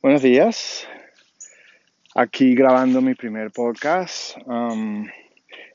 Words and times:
Buenos 0.00 0.22
días. 0.22 0.86
Aquí 2.14 2.54
grabando 2.54 3.00
mi 3.00 3.16
primer 3.16 3.50
podcast. 3.50 4.36
Um, 4.46 5.08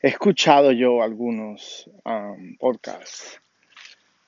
he 0.01 0.07
escuchado 0.07 0.71
yo 0.71 1.03
algunos 1.03 1.89
um, 2.05 2.55
podcasts 2.55 3.41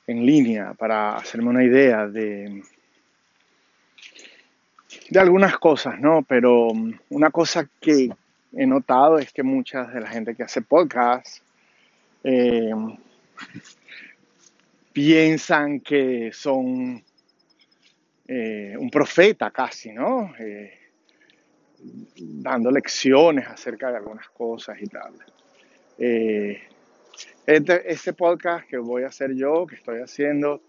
en 0.05 0.25
línea 0.25 0.73
para 0.73 1.15
hacerme 1.15 1.47
una 1.47 1.63
idea 1.63 2.07
de, 2.07 2.61
de 5.09 5.19
algunas 5.21 5.57
cosas, 5.59 5.97
¿no? 5.97 6.23
Pero 6.23 6.67
um, 6.67 6.91
una 7.11 7.31
cosa 7.31 7.65
que 7.79 8.09
he 8.51 8.65
notado 8.65 9.17
es 9.17 9.31
que 9.31 9.43
mucha 9.43 9.85
de 9.85 10.01
la 10.01 10.09
gente 10.09 10.35
que 10.35 10.43
hace 10.43 10.61
podcasts 10.61 11.41
eh, 12.25 12.73
piensan 14.91 15.79
que 15.79 16.31
son 16.33 17.01
eh, 18.27 18.75
un 18.77 18.89
profeta 18.89 19.51
casi, 19.51 19.91
¿no? 19.91 20.33
Eh, 20.39 20.73
dando 22.17 22.71
lecciones 22.71 23.47
acerca 23.47 23.91
de 23.91 23.97
algunas 23.97 24.29
cosas 24.29 24.81
y 24.81 24.87
tal. 24.87 25.13
Eh, 25.97 26.59
este, 27.45 27.91
este, 27.91 28.13
podcast 28.13 28.67
que 28.67 28.77
voy 28.77 29.03
a 29.03 29.07
hacer 29.07 29.35
yo, 29.35 29.67
que 29.67 29.75
estoy 29.75 30.01
haciendo, 30.01 30.61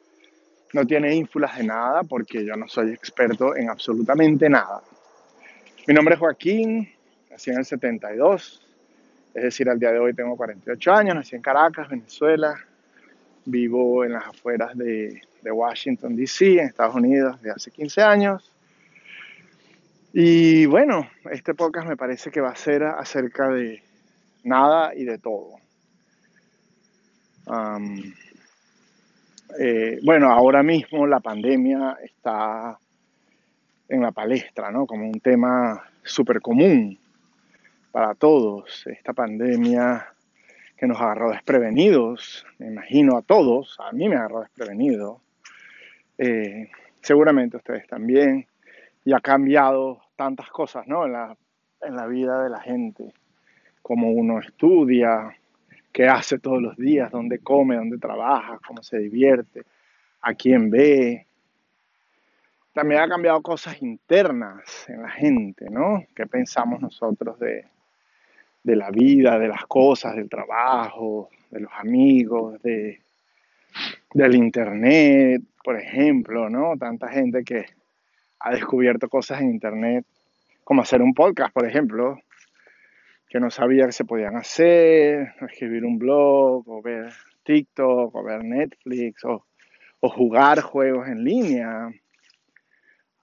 no 0.74 0.86
tiene 0.86 1.14
ínfulas 1.14 1.56
de 1.56 1.64
nada 1.64 2.02
porque 2.02 2.44
yo 2.44 2.54
no 2.56 2.68
soy 2.68 2.92
experto 2.92 3.56
en 3.56 3.70
absolutamente 3.70 4.48
nada. 4.48 4.82
Mi 5.86 5.94
nombre 5.94 6.14
es 6.14 6.20
Joaquín, 6.20 6.88
nací 7.30 7.50
en 7.50 7.58
el 7.58 7.64
72, 7.64 8.62
es 9.32 9.42
decir, 9.42 9.68
al 9.70 9.78
día 9.78 9.92
de 9.92 9.98
hoy 9.98 10.12
tengo 10.12 10.36
48 10.36 10.92
años, 10.92 11.14
nací 11.14 11.36
en 11.36 11.42
Caracas, 11.42 11.88
Venezuela, 11.88 12.58
vivo 13.46 14.04
en 14.04 14.12
las 14.12 14.26
afueras 14.26 14.76
de, 14.76 15.22
de 15.46 15.52
Washington, 15.52 16.16
D.C., 16.16 16.58
en 16.58 16.66
Estados 16.66 16.96
Unidos, 16.96 17.40
de 17.40 17.52
hace 17.52 17.70
15 17.70 18.02
años. 18.02 18.52
Y 20.12 20.66
bueno, 20.66 21.08
este 21.30 21.54
podcast 21.54 21.86
me 21.86 21.96
parece 21.96 22.32
que 22.32 22.40
va 22.40 22.50
a 22.50 22.56
ser 22.56 22.82
acerca 22.82 23.48
de 23.50 23.80
nada 24.42 24.92
y 24.92 25.04
de 25.04 25.18
todo. 25.18 25.54
Eh, 29.60 30.00
bueno, 30.02 30.32
ahora 30.32 30.64
mismo 30.64 31.06
la 31.06 31.20
pandemia 31.20 31.96
está 32.02 32.76
en 33.88 34.02
la 34.02 34.10
palestra, 34.10 34.72
¿no? 34.72 34.84
Como 34.84 35.06
un 35.06 35.20
tema 35.20 35.80
súper 36.02 36.40
común 36.40 36.98
para 37.92 38.16
todos. 38.16 38.84
Esta 38.88 39.12
pandemia 39.12 40.08
que 40.76 40.88
nos 40.88 41.00
agarró 41.00 41.30
desprevenidos, 41.30 42.44
me 42.58 42.66
imagino 42.66 43.16
a 43.16 43.22
todos, 43.22 43.78
a 43.78 43.92
mí 43.92 44.08
me 44.08 44.16
agarró 44.16 44.40
desprevenido, 44.40 45.20
eh, 46.18 46.70
seguramente 47.02 47.56
ustedes 47.56 47.86
también, 47.86 48.46
y 49.04 49.12
ha 49.12 49.20
cambiado 49.20 50.02
tantas 50.16 50.50
cosas 50.50 50.86
¿no? 50.86 51.06
en, 51.06 51.12
la, 51.12 51.36
en 51.82 51.96
la 51.96 52.06
vida 52.06 52.42
de 52.42 52.50
la 52.50 52.60
gente, 52.60 53.12
cómo 53.82 54.10
uno 54.10 54.40
estudia, 54.40 55.36
qué 55.92 56.08
hace 56.08 56.38
todos 56.38 56.60
los 56.60 56.76
días, 56.76 57.10
dónde 57.10 57.38
come, 57.38 57.76
dónde 57.76 57.98
trabaja, 57.98 58.58
cómo 58.66 58.82
se 58.82 58.98
divierte, 58.98 59.62
a 60.20 60.34
quién 60.34 60.70
ve. 60.70 61.26
También 62.72 63.00
ha 63.00 63.08
cambiado 63.08 63.40
cosas 63.40 63.80
internas 63.80 64.88
en 64.88 65.02
la 65.02 65.10
gente, 65.10 65.70
¿no? 65.70 66.04
¿Qué 66.14 66.26
pensamos 66.26 66.80
nosotros 66.80 67.38
de, 67.38 67.64
de 68.62 68.76
la 68.76 68.90
vida, 68.90 69.38
de 69.38 69.48
las 69.48 69.64
cosas, 69.66 70.16
del 70.16 70.28
trabajo, 70.28 71.30
de 71.50 71.60
los 71.60 71.72
amigos, 71.78 72.60
de, 72.62 73.00
del 74.12 74.34
internet, 74.34 75.40
por 75.66 75.80
ejemplo, 75.80 76.48
¿no? 76.48 76.76
Tanta 76.78 77.08
gente 77.08 77.42
que 77.42 77.66
ha 78.38 78.52
descubierto 78.52 79.08
cosas 79.08 79.40
en 79.40 79.50
internet, 79.50 80.06
como 80.62 80.82
hacer 80.82 81.02
un 81.02 81.12
podcast, 81.12 81.52
por 81.52 81.66
ejemplo, 81.66 82.20
que 83.28 83.40
no 83.40 83.50
sabía 83.50 83.84
que 83.86 83.90
se 83.90 84.04
podían 84.04 84.36
hacer, 84.36 85.34
escribir 85.40 85.84
un 85.84 85.98
blog, 85.98 86.62
o 86.68 86.80
ver 86.80 87.12
TikTok, 87.42 88.14
o 88.14 88.22
ver 88.22 88.44
Netflix, 88.44 89.24
o, 89.24 89.44
jugar 90.02 90.60
juegos 90.60 91.08
en 91.08 91.24
línea, 91.24 91.88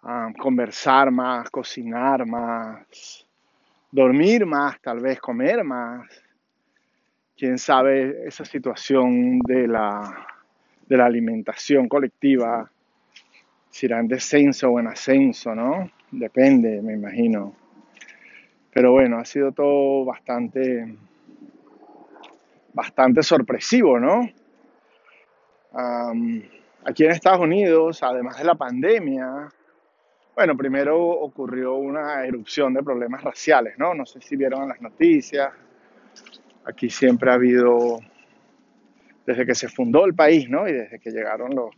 um, 0.04 0.34
conversar 0.34 1.12
más, 1.12 1.50
cocinar 1.50 2.26
más, 2.26 3.26
dormir 3.90 4.46
más, 4.46 4.82
tal 4.82 5.00
vez 5.00 5.18
comer 5.22 5.64
más. 5.64 6.10
Quién 7.38 7.58
sabe 7.58 8.28
esa 8.28 8.44
situación 8.44 9.40
de 9.40 9.66
la 9.66 10.28
de 10.88 10.98
la 10.98 11.06
alimentación 11.06 11.88
colectiva, 11.88 12.70
si 13.70 13.86
irá 13.86 14.00
en 14.00 14.08
descenso 14.08 14.70
o 14.70 14.80
en 14.80 14.88
ascenso, 14.88 15.56
¿no? 15.56 15.90
Depende, 16.12 16.82
me 16.82 16.94
imagino. 16.94 17.56
Pero 18.72 18.92
bueno, 18.92 19.18
ha 19.18 19.26
sido 19.26 19.52
todo 19.52 20.06
bastante, 20.06 20.96
bastante 22.74 23.24
sorpresivo, 23.24 24.00
¿no? 24.00 24.30
aquí 26.86 27.04
en 27.04 27.12
Estados 27.12 27.40
Unidos, 27.40 28.04
además 28.04 28.38
de 28.38 28.44
la 28.44 28.54
pandemia, 28.54 29.50
bueno, 30.36 30.58
primero 30.58 31.00
ocurrió 31.00 31.76
una 31.76 32.26
erupción 32.26 32.74
de 32.74 32.82
problemas 32.82 33.24
raciales, 33.24 33.78
¿no? 33.78 33.94
No 33.94 34.04
sé 34.04 34.20
si 34.20 34.36
vieron 34.36 34.64
en 34.64 34.70
las 34.70 34.82
noticias. 34.82 35.54
Aquí 36.66 36.90
siempre 36.90 37.30
ha 37.30 37.36
habido 37.36 38.00
desde 39.26 39.46
que 39.46 39.56
se 39.56 39.70
fundó 39.70 40.06
el 40.06 40.14
país, 40.14 40.50
¿no? 40.50 40.68
Y 40.68 40.74
desde 40.74 41.00
que 41.00 41.12
llegaron 41.12 41.56
los, 41.56 41.76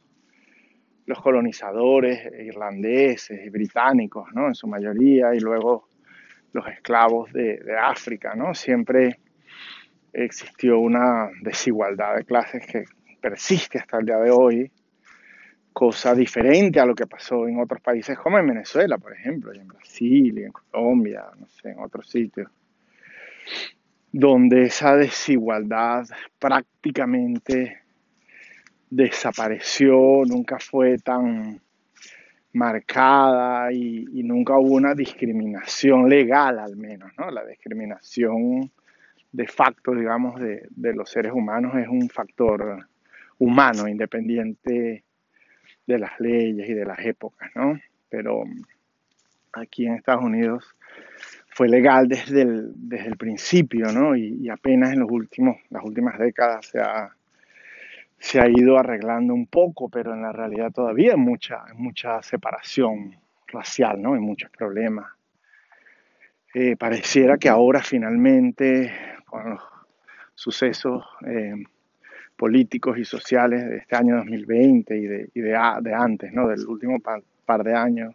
colonizadores 1.21 2.31
irlandeses 2.39 3.45
y 3.45 3.49
británicos, 3.49 4.27
¿no? 4.33 4.47
En 4.47 4.55
su 4.55 4.67
mayoría, 4.67 5.35
y 5.35 5.39
luego 5.39 5.87
los 6.51 6.67
esclavos 6.67 7.31
de, 7.31 7.57
de 7.57 7.77
África, 7.77 8.33
¿no? 8.35 8.55
Siempre 8.55 9.19
existió 10.13 10.79
una 10.79 11.29
desigualdad 11.41 12.15
de 12.15 12.23
clases 12.23 12.65
que 12.65 12.85
persiste 13.21 13.77
hasta 13.77 13.97
el 13.99 14.05
día 14.05 14.17
de 14.17 14.31
hoy, 14.31 14.71
cosa 15.73 16.15
diferente 16.15 16.79
a 16.79 16.85
lo 16.85 16.95
que 16.95 17.05
pasó 17.05 17.47
en 17.47 17.59
otros 17.59 17.81
países 17.81 18.17
como 18.17 18.39
en 18.39 18.47
Venezuela, 18.47 18.97
por 18.97 19.13
ejemplo, 19.13 19.53
y 19.53 19.59
en 19.59 19.67
Brasil, 19.67 20.39
y 20.39 20.43
en 20.43 20.51
Colombia, 20.51 21.25
no 21.37 21.47
sé, 21.47 21.71
en 21.71 21.79
otros 21.79 22.09
sitios 22.09 22.49
donde 24.17 24.63
esa 24.63 24.95
desigualdad 24.95 26.05
prácticamente 26.39 27.79
desapareció, 28.89 30.23
nunca 30.25 30.57
fue 30.57 30.97
tan 30.99 31.59
marcada 32.53 33.73
y, 33.73 34.05
nunca 34.23 34.57
hubo 34.57 34.75
una 34.75 34.95
discriminación 34.95 36.07
legal 36.07 36.59
al 36.59 36.77
menos, 36.77 37.11
¿no? 37.17 37.29
La 37.29 37.45
discriminación 37.45 38.71
de 39.33 39.47
facto, 39.47 39.93
digamos, 39.93 40.39
de, 40.39 40.65
de 40.69 40.93
los 40.93 41.09
seres 41.09 41.33
humanos 41.33 41.75
es 41.75 41.89
un 41.89 42.07
factor 42.07 42.87
humano, 43.37 43.85
independiente 43.85 45.03
de 45.85 45.99
las 45.99 46.17
leyes 46.21 46.69
y 46.69 46.73
de 46.73 46.85
las 46.85 46.99
épocas, 46.99 47.51
¿no? 47.53 47.77
Pero 48.07 48.45
aquí 49.51 49.87
en 49.87 49.95
Estados 49.95 50.23
Unidos 50.23 50.73
fue 51.55 51.69
legal 51.69 52.09
desde 52.09 52.41
el, 52.41 52.73
desde 52.75 53.07
el 53.07 53.15
principio, 53.15 53.89
¿no? 53.93 54.13
Y, 54.13 54.49
apenas 54.49 54.91
en 54.91 54.99
los 54.99 55.09
últimos, 55.09 55.55
las 55.69 55.85
últimas 55.85 56.19
décadas 56.19 56.65
se 56.65 56.81
ha, 56.81 57.15
se 58.19 58.41
ha 58.41 58.49
ido 58.49 58.77
arreglando 58.77 59.33
un 59.33 59.47
poco, 59.47 59.87
pero 59.87 60.13
en 60.13 60.21
la 60.21 60.33
realidad 60.33 60.73
todavía 60.73 61.13
hay 61.13 61.17
mucha, 61.17 61.63
mucha 61.75 62.21
separación 62.21 63.15
racial, 63.47 64.01
¿no? 64.01 64.15
Hay 64.15 64.19
muchos 64.19 64.51
problemas. 64.51 65.05
Eh, 66.53 66.75
pareciera 66.75 67.37
que 67.37 67.47
ahora 67.47 67.81
finalmente, 67.81 68.91
con 69.25 69.51
los 69.51 69.61
sucesos 70.33 71.05
eh, 71.25 71.55
políticos 72.35 72.97
y 72.97 73.05
sociales 73.05 73.65
de 73.65 73.77
este 73.77 73.95
año 73.95 74.17
2020 74.17 74.97
y 74.97 75.07
de, 75.07 75.29
y 75.33 75.39
de, 75.39 75.57
de 75.81 75.93
antes, 75.93 76.33
¿no? 76.33 76.49
Del 76.49 76.67
último 76.67 76.97
par 76.99 77.63
de 77.63 77.73
años, 77.73 78.13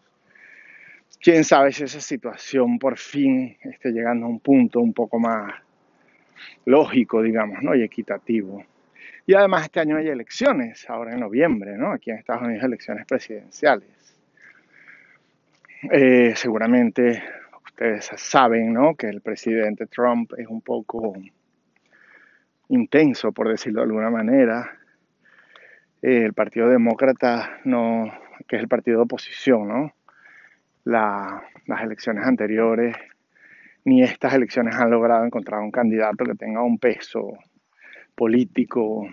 quién 1.20 1.44
sabe 1.44 1.72
si 1.72 1.84
esa 1.84 2.00
situación 2.00 2.78
por 2.78 2.98
fin 2.98 3.56
esté 3.62 3.90
llegando 3.90 4.26
a 4.26 4.28
un 4.28 4.40
punto 4.40 4.80
un 4.80 4.92
poco 4.92 5.18
más 5.18 5.52
lógico, 6.64 7.22
digamos, 7.22 7.62
¿no? 7.62 7.74
y 7.74 7.82
equitativo. 7.82 8.64
Y 9.26 9.34
además 9.34 9.64
este 9.64 9.80
año 9.80 9.96
hay 9.96 10.08
elecciones, 10.08 10.88
ahora 10.88 11.12
en 11.12 11.20
noviembre, 11.20 11.76
¿no? 11.76 11.92
Aquí 11.92 12.10
en 12.10 12.18
Estados 12.18 12.42
Unidos 12.42 12.64
elecciones 12.64 13.06
presidenciales. 13.06 14.16
Eh, 15.90 16.34
seguramente 16.36 17.22
ustedes 17.64 18.10
saben, 18.16 18.72
¿no? 18.72 18.94
Que 18.94 19.08
el 19.08 19.20
presidente 19.20 19.86
Trump 19.86 20.32
es 20.36 20.48
un 20.48 20.60
poco 20.62 21.14
intenso, 22.68 23.32
por 23.32 23.48
decirlo 23.48 23.80
de 23.80 23.86
alguna 23.86 24.10
manera. 24.10 24.78
Eh, 26.02 26.24
el 26.24 26.32
Partido 26.32 26.68
Demócrata, 26.68 27.60
no, 27.64 28.12
que 28.48 28.56
es 28.56 28.62
el 28.62 28.68
partido 28.68 28.98
de 28.98 29.04
oposición, 29.04 29.68
¿no? 29.68 29.94
Las 30.84 31.42
elecciones 31.82 32.24
anteriores 32.24 32.96
ni 33.84 34.02
estas 34.02 34.34
elecciones 34.34 34.74
han 34.76 34.90
logrado 34.90 35.24
encontrar 35.24 35.60
un 35.60 35.70
candidato 35.70 36.24
que 36.24 36.34
tenga 36.34 36.62
un 36.62 36.78
peso 36.78 37.38
político 38.14 39.08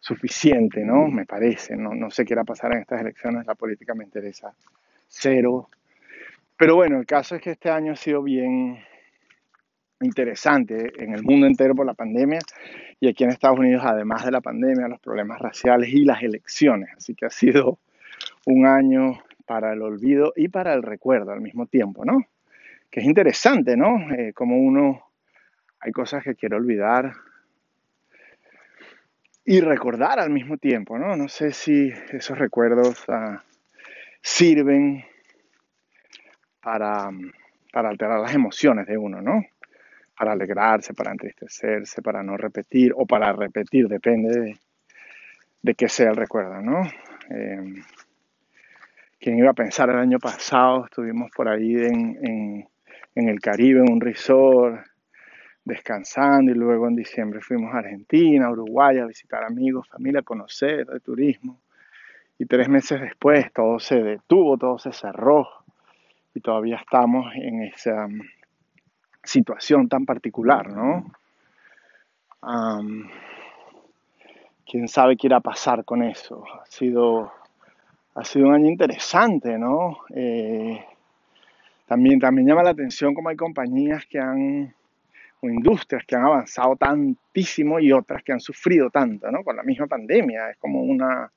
suficiente, 0.00 0.84
¿no? 0.84 1.08
Me 1.08 1.26
parece. 1.26 1.76
No, 1.76 1.94
no 1.94 2.10
sé 2.10 2.24
qué 2.24 2.34
irá 2.34 2.42
a 2.42 2.44
pasar 2.46 2.72
en 2.72 2.80
estas 2.80 3.00
elecciones. 3.00 3.46
La 3.46 3.54
política 3.54 3.94
me 3.94 4.04
interesa 4.04 4.54
cero. 5.08 5.68
Pero 6.56 6.76
bueno, 6.76 6.98
el 6.98 7.06
caso 7.06 7.36
es 7.36 7.42
que 7.42 7.50
este 7.50 7.70
año 7.70 7.92
ha 7.92 7.96
sido 7.96 8.22
bien 8.22 8.78
interesante 10.00 10.92
en 11.02 11.14
el 11.14 11.22
mundo 11.22 11.46
entero 11.46 11.74
por 11.74 11.86
la 11.86 11.94
pandemia 11.94 12.38
y 13.00 13.08
aquí 13.08 13.24
en 13.24 13.30
Estados 13.30 13.58
Unidos, 13.58 13.82
además 13.84 14.24
de 14.24 14.30
la 14.30 14.40
pandemia, 14.40 14.88
los 14.88 15.00
problemas 15.00 15.40
raciales 15.40 15.90
y 15.90 16.04
las 16.04 16.22
elecciones. 16.22 16.90
Así 16.96 17.14
que 17.14 17.26
ha 17.26 17.30
sido 17.30 17.78
un 18.46 18.66
año 18.66 19.18
para 19.46 19.72
el 19.72 19.82
olvido 19.82 20.32
y 20.36 20.48
para 20.48 20.74
el 20.74 20.82
recuerdo 20.82 21.32
al 21.32 21.40
mismo 21.40 21.66
tiempo, 21.66 22.04
¿no? 22.04 22.26
Que 22.90 23.00
es 23.00 23.06
interesante, 23.06 23.76
¿no? 23.76 24.10
Eh, 24.12 24.32
como 24.32 24.58
uno, 24.58 25.02
hay 25.80 25.92
cosas 25.92 26.24
que 26.24 26.34
quiere 26.34 26.56
olvidar 26.56 27.12
y 29.44 29.60
recordar 29.60 30.18
al 30.18 30.30
mismo 30.30 30.58
tiempo, 30.58 30.98
¿no? 30.98 31.16
No 31.16 31.28
sé 31.28 31.52
si 31.52 31.92
esos 32.10 32.36
recuerdos 32.36 33.04
ah, 33.08 33.42
sirven 34.20 35.04
para, 36.60 37.10
para 37.72 37.90
alterar 37.90 38.18
las 38.18 38.34
emociones 38.34 38.86
de 38.88 38.98
uno, 38.98 39.22
¿no? 39.22 39.44
Para 40.18 40.32
alegrarse, 40.32 40.94
para 40.94 41.12
entristecerse, 41.12 42.02
para 42.02 42.22
no 42.24 42.36
repetir 42.36 42.92
o 42.96 43.06
para 43.06 43.32
repetir, 43.32 43.86
depende 43.86 44.40
de, 44.40 44.58
de 45.62 45.74
qué 45.74 45.88
sea 45.88 46.10
el 46.10 46.16
recuerdo, 46.16 46.60
¿no? 46.60 46.82
Eh, 47.30 47.82
¿Quién 49.18 49.38
iba 49.38 49.50
a 49.50 49.54
pensar 49.54 49.88
el 49.88 49.96
año 49.96 50.18
pasado? 50.18 50.84
Estuvimos 50.84 51.30
por 51.34 51.48
ahí 51.48 51.74
en, 51.74 52.68
el 53.14 53.40
Caribe, 53.40 53.80
en 53.80 53.90
un 53.90 54.00
resort, 54.00 54.86
descansando 55.64 56.52
y 56.52 56.54
luego 56.54 56.86
en 56.86 56.96
diciembre 56.96 57.40
fuimos 57.40 57.74
a 57.74 57.78
Argentina, 57.78 58.50
Uruguay 58.50 58.98
a 58.98 59.06
visitar 59.06 59.42
amigos, 59.42 59.88
familia, 59.88 60.20
a 60.20 60.22
conocer 60.22 60.86
de 60.86 61.00
turismo. 61.00 61.60
Y 62.38 62.44
tres 62.44 62.68
meses 62.68 63.00
después 63.00 63.50
todo 63.52 63.78
se 63.78 64.02
detuvo, 64.02 64.58
todo 64.58 64.78
se 64.78 64.92
cerró 64.92 65.48
y 66.34 66.40
todavía 66.40 66.76
estamos 66.76 67.32
en 67.34 67.62
esa 67.62 68.04
um, 68.04 68.20
situación 69.22 69.88
tan 69.88 70.04
particular, 70.04 70.68
¿no? 70.68 71.06
¿Quién 74.70 74.86
sabe 74.88 75.16
qué 75.16 75.28
irá 75.28 75.38
a 75.38 75.40
pasar 75.40 75.84
con 75.86 76.02
eso? 76.02 76.44
Ha 76.60 76.66
sido 76.66 77.32
ha 78.16 78.24
sido 78.24 78.48
un 78.48 78.54
año 78.54 78.66
interesante, 78.66 79.58
¿no? 79.58 79.98
Eh, 80.14 80.82
también, 81.86 82.18
llama 82.18 82.62
la 82.62 82.70
atención 82.70 83.14
cómo 83.14 83.28
hay 83.28 83.36
compañías 83.36 84.06
que 84.06 84.18
han, 84.18 84.74
o 85.40 85.48
industrias 85.48 86.02
que 86.06 86.16
han 86.16 86.24
avanzado 86.24 86.76
tantísimo 86.76 87.78
y 87.78 87.92
otras 87.92 88.22
que 88.22 88.32
han 88.32 88.40
sufrido 88.40 88.88
tanto, 88.88 89.30
¿no? 89.30 89.44
Con 89.44 89.54
la 89.54 89.62
misma 89.62 89.86
pandemia. 89.86 90.50
Es 90.50 90.56
como 90.56 90.82
una, 90.82 91.30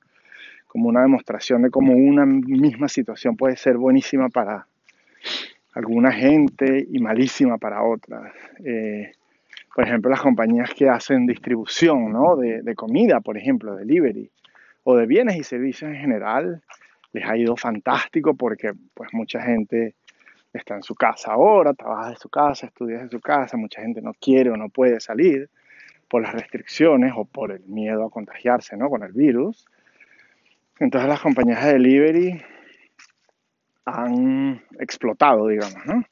como 0.66 0.88
una 0.88 1.02
demostración 1.02 1.62
de 1.62 1.70
cómo 1.70 1.92
una 1.92 2.24
misma 2.24 2.88
situación 2.88 3.36
puede 3.36 3.56
ser 3.56 3.76
buenísima 3.76 4.30
para 4.30 4.66
alguna 5.74 6.10
gente 6.12 6.86
y 6.90 6.98
malísima 6.98 7.58
para 7.58 7.82
otras. 7.82 8.32
Eh, 8.64 9.12
por 9.74 9.84
ejemplo, 9.84 10.10
las 10.10 10.22
compañías 10.22 10.72
que 10.74 10.88
hacen 10.88 11.26
distribución 11.26 12.10
¿no? 12.10 12.36
de 12.36 12.74
comida, 12.74 13.20
por 13.20 13.36
ejemplo, 13.36 13.76
delivery 13.76 14.30
o 14.84 14.96
de 14.96 15.06
bienes 15.06 15.36
y 15.36 15.44
servicios 15.44 15.90
en 15.90 15.96
general, 15.96 16.62
les 17.12 17.24
ha 17.24 17.36
ido 17.36 17.56
fantástico 17.56 18.34
porque 18.34 18.72
pues 18.94 19.10
mucha 19.12 19.42
gente 19.42 19.94
está 20.52 20.74
en 20.74 20.82
su 20.82 20.94
casa 20.94 21.32
ahora, 21.32 21.74
trabaja 21.74 22.10
de 22.10 22.16
su 22.16 22.28
casa, 22.28 22.66
estudia 22.66 23.02
de 23.02 23.08
su 23.08 23.20
casa, 23.20 23.56
mucha 23.56 23.82
gente 23.82 24.02
no 24.02 24.12
quiere 24.14 24.50
o 24.50 24.56
no 24.56 24.68
puede 24.68 25.00
salir 25.00 25.48
por 26.08 26.22
las 26.22 26.32
restricciones 26.32 27.12
o 27.16 27.24
por 27.24 27.52
el 27.52 27.62
miedo 27.66 28.04
a 28.04 28.10
contagiarse 28.10 28.76
¿no? 28.76 28.90
con 28.90 29.02
el 29.02 29.12
virus. 29.12 29.66
Entonces 30.78 31.08
las 31.08 31.20
compañías 31.20 31.64
de 31.64 31.72
delivery 31.74 32.42
han 33.84 34.62
explotado, 34.78 35.46
digamos, 35.48 35.84
¿no? 35.86 36.02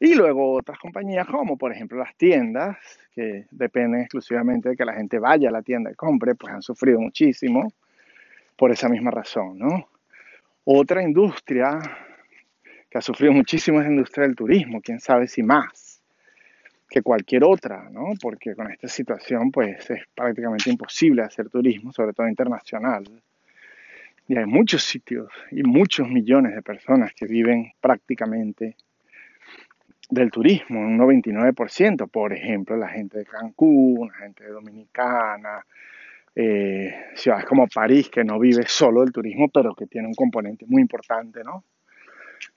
Y 0.00 0.14
luego 0.14 0.52
otras 0.52 0.78
compañías 0.78 1.26
como 1.26 1.56
por 1.56 1.72
ejemplo 1.72 1.98
las 1.98 2.14
tiendas, 2.16 2.76
que 3.14 3.46
dependen 3.50 4.02
exclusivamente 4.02 4.70
de 4.70 4.76
que 4.76 4.84
la 4.84 4.92
gente 4.92 5.18
vaya 5.18 5.48
a 5.48 5.52
la 5.52 5.62
tienda 5.62 5.90
y 5.90 5.94
compre, 5.94 6.34
pues 6.34 6.52
han 6.52 6.62
sufrido 6.62 7.00
muchísimo 7.00 7.72
por 8.56 8.70
esa 8.70 8.88
misma 8.88 9.10
razón, 9.10 9.58
¿no? 9.58 9.88
Otra 10.64 11.02
industria 11.02 11.78
que 12.88 12.98
ha 12.98 13.02
sufrido 13.02 13.32
muchísimo 13.32 13.80
es 13.80 13.86
la 13.86 13.92
industria 13.92 14.26
del 14.26 14.36
turismo, 14.36 14.80
quién 14.80 15.00
sabe 15.00 15.26
si 15.26 15.42
más 15.42 16.00
que 16.88 17.02
cualquier 17.02 17.44
otra, 17.44 17.90
¿no? 17.90 18.12
Porque 18.20 18.54
con 18.54 18.70
esta 18.70 18.86
situación 18.86 19.50
pues 19.50 19.90
es 19.90 20.02
prácticamente 20.14 20.70
imposible 20.70 21.22
hacer 21.22 21.48
turismo, 21.48 21.92
sobre 21.92 22.12
todo 22.12 22.28
internacional. 22.28 23.04
Y 24.28 24.38
hay 24.38 24.46
muchos 24.46 24.84
sitios 24.84 25.28
y 25.50 25.62
muchos 25.64 26.08
millones 26.08 26.54
de 26.54 26.62
personas 26.62 27.12
que 27.12 27.26
viven 27.26 27.72
prácticamente 27.80 28.76
del 30.08 30.30
turismo, 30.30 30.80
un 30.80 30.98
99%, 30.98 32.08
por 32.08 32.32
ejemplo, 32.32 32.76
la 32.76 32.88
gente 32.88 33.18
de 33.18 33.24
Cancún, 33.24 34.08
la 34.08 34.18
gente 34.18 34.46
Dominicana, 34.46 35.66
eh, 36.36 37.10
ciudades 37.14 37.44
como 37.44 37.68
París, 37.68 38.08
que 38.08 38.24
no 38.24 38.38
vive 38.38 38.64
solo 38.66 39.02
del 39.02 39.12
turismo, 39.12 39.48
pero 39.48 39.74
que 39.74 39.86
tiene 39.86 40.08
un 40.08 40.14
componente 40.14 40.64
muy 40.66 40.82
importante, 40.82 41.42
¿no? 41.44 41.64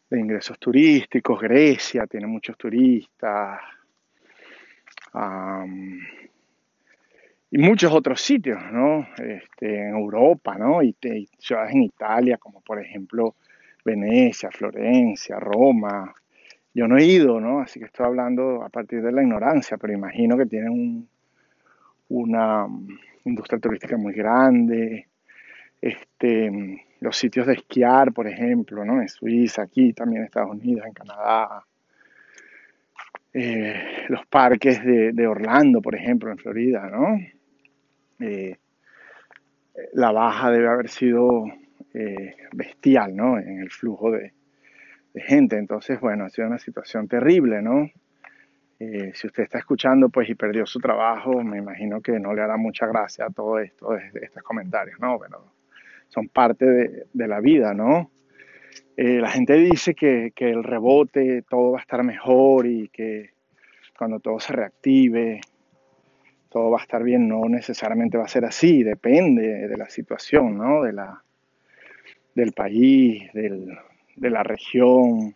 De 0.09 0.19
ingresos 0.19 0.57
turísticos, 0.57 1.39
Grecia 1.39 2.07
tiene 2.07 2.27
muchos 2.27 2.57
turistas, 2.57 3.59
y 7.49 7.57
muchos 7.59 7.93
otros 7.93 8.21
sitios, 8.21 8.59
¿no? 8.71 9.07
Este, 9.17 9.87
en 9.87 9.95
Europa, 9.95 10.55
¿no? 10.57 10.83
Y, 10.83 10.95
y, 11.01 11.27
ciudades 11.39 11.73
en 11.73 11.83
Italia, 11.83 12.37
como 12.37 12.61
por 12.61 12.81
ejemplo 12.81 13.35
Venecia, 13.85 14.51
Florencia, 14.51 15.39
Roma. 15.39 16.13
Yo 16.73 16.87
no 16.87 16.97
he 16.97 17.05
ido, 17.05 17.39
¿no? 17.39 17.61
Así 17.61 17.79
que 17.79 17.85
estoy 17.85 18.05
hablando 18.05 18.63
a 18.63 18.69
partir 18.69 19.01
de 19.01 19.11
la 19.11 19.23
ignorancia, 19.23 19.77
pero 19.77 19.93
imagino 19.93 20.37
que 20.37 20.45
tienen 20.45 20.71
un, 20.71 21.09
una 22.09 22.67
industria 23.29 23.59
turística 23.59 23.97
muy 23.97 24.13
grande, 24.13 25.07
este, 25.81 26.85
los 26.99 27.17
sitios 27.17 27.47
de 27.47 27.53
esquiar, 27.53 28.13
por 28.13 28.27
ejemplo, 28.27 28.83
¿no? 28.83 29.01
en 29.01 29.09
Suiza, 29.09 29.63
aquí 29.63 29.93
también 29.93 30.21
en 30.21 30.25
Estados 30.25 30.51
Unidos, 30.51 30.85
en 30.85 30.93
Canadá, 30.93 31.63
eh, 33.33 34.05
los 34.09 34.25
parques 34.25 34.83
de, 34.83 35.27
Orlando, 35.27 35.81
por 35.81 35.95
ejemplo, 35.95 36.31
en 36.31 36.37
Florida, 36.37 36.89
¿no? 36.89 37.19
Eh, 38.19 38.55
la 39.93 40.11
baja 40.11 40.49
debe 40.49 40.67
haber 40.67 40.89
sido 40.89 41.45
eh, 41.93 42.35
bestial, 42.53 43.15
¿no? 43.15 43.37
En 43.37 43.59
el 43.59 43.69
flujo 43.69 44.09
de, 44.09 44.33
de 45.13 45.21
gente. 45.21 45.57
Entonces, 45.57 45.99
bueno, 45.99 46.25
ha 46.25 46.29
sido 46.29 46.47
una 46.47 46.57
situación 46.57 47.07
terrible, 47.07 47.61
¿no? 47.61 47.91
Eh, 48.79 49.11
si 49.15 49.25
usted 49.25 49.43
está 49.43 49.57
escuchando 49.57 50.09
pues 50.09 50.29
y 50.29 50.35
perdió 50.35 50.65
su 50.67 50.79
trabajo, 50.79 51.41
me 51.43 51.57
imagino 51.57 51.99
que 51.99 52.19
no 52.19 52.33
le 52.33 52.41
hará 52.41 52.57
mucha 52.57 52.85
gracia 52.85 53.25
a 53.25 53.29
todo 53.31 53.59
esto, 53.59 53.93
de, 53.93 54.11
estos 54.21 54.43
comentarios, 54.43 54.99
¿no? 54.99 55.17
Pero 55.19 55.51
son 56.09 56.29
parte 56.29 56.65
de, 57.11 57.27
la 57.27 57.39
vida, 57.39 57.73
¿no? 57.73 58.11
Eh, 58.95 59.19
la 59.19 59.29
gente 59.29 59.53
dice 59.53 59.95
que, 59.95 60.31
que, 60.35 60.49
el 60.49 60.63
rebote 60.63 61.43
todo 61.49 61.71
va 61.71 61.79
a 61.79 61.81
estar 61.81 62.03
mejor 62.03 62.67
y 62.67 62.89
que 62.89 63.31
cuando 63.97 64.19
todo 64.19 64.39
se 64.39 64.53
reactive, 64.53 65.41
todo 66.49 66.69
va 66.69 66.79
a 66.79 66.83
estar 66.83 67.03
bien. 67.03 67.27
No 67.27 67.49
necesariamente 67.49 68.17
va 68.17 68.25
a 68.25 68.29
ser 68.29 68.45
así, 68.45 68.83
depende 68.83 69.67
de 69.67 69.77
la 69.77 69.89
situación, 69.89 70.57
¿no? 70.57 70.83
De 70.83 70.93
la, 70.93 71.23
del 72.35 72.53
país, 72.53 73.31
del, 73.33 73.75
de 74.15 74.29
la 74.29 74.43
región, 74.43 75.33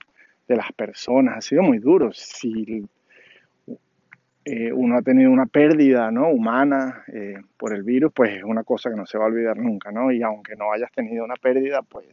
de 0.47 0.55
las 0.55 0.71
personas. 0.73 1.37
Ha 1.37 1.41
sido 1.41 1.63
muy 1.63 1.79
duro. 1.79 2.11
Si 2.13 2.85
eh, 4.43 4.73
uno 4.73 4.97
ha 4.97 5.01
tenido 5.01 5.31
una 5.31 5.45
pérdida 5.45 6.09
¿no? 6.11 6.29
humana 6.29 7.03
eh, 7.13 7.35
por 7.57 7.75
el 7.75 7.83
virus, 7.83 8.11
pues 8.13 8.37
es 8.37 8.43
una 8.43 8.63
cosa 8.63 8.89
que 8.89 8.95
no 8.95 9.05
se 9.05 9.17
va 9.17 9.25
a 9.25 9.27
olvidar 9.27 9.57
nunca, 9.57 9.91
¿no? 9.91 10.11
Y 10.11 10.23
aunque 10.23 10.55
no 10.55 10.71
hayas 10.71 10.91
tenido 10.91 11.23
una 11.23 11.35
pérdida, 11.35 11.81
pues 11.83 12.07